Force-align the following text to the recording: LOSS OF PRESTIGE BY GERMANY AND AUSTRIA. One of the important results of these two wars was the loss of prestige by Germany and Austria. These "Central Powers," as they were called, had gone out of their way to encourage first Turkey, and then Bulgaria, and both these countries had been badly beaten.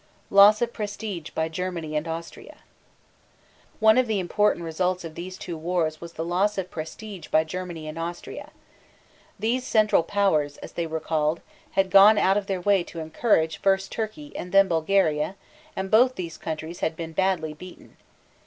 LOSS 0.31 0.63
OF 0.63 0.73
PRESTIGE 0.73 1.31
BY 1.35 1.47
GERMANY 1.49 1.95
AND 1.95 2.07
AUSTRIA. 2.07 2.57
One 3.79 3.99
of 3.99 4.07
the 4.07 4.19
important 4.19 4.65
results 4.65 5.03
of 5.05 5.13
these 5.13 5.37
two 5.37 5.55
wars 5.55 6.01
was 6.01 6.13
the 6.13 6.25
loss 6.25 6.57
of 6.57 6.71
prestige 6.71 7.27
by 7.27 7.43
Germany 7.43 7.87
and 7.87 7.99
Austria. 7.99 8.49
These 9.37 9.63
"Central 9.63 10.01
Powers," 10.01 10.57
as 10.57 10.71
they 10.71 10.87
were 10.87 10.99
called, 10.99 11.39
had 11.73 11.91
gone 11.91 12.17
out 12.17 12.35
of 12.35 12.47
their 12.47 12.61
way 12.61 12.83
to 12.85 12.99
encourage 12.99 13.59
first 13.61 13.91
Turkey, 13.91 14.35
and 14.35 14.51
then 14.51 14.67
Bulgaria, 14.67 15.35
and 15.75 15.91
both 15.91 16.15
these 16.15 16.35
countries 16.39 16.79
had 16.79 16.95
been 16.95 17.13
badly 17.13 17.53
beaten. 17.53 17.95